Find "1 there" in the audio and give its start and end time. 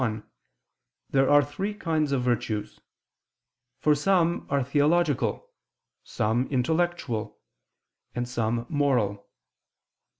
0.01-1.29